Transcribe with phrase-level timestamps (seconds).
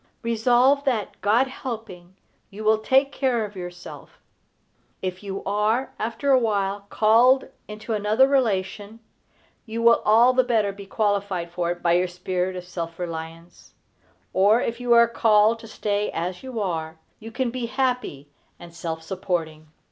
[0.23, 2.15] Resolve that, God helping,
[2.49, 4.17] you will take care of yourself.
[5.03, 8.99] If you are, after a while, called into another relation,
[9.67, 13.75] you will all the better be qualified for it by your spirit of self reliance;
[14.33, 18.27] or if you are called to stay as you are, you can be happy
[18.57, 19.67] and self supporting.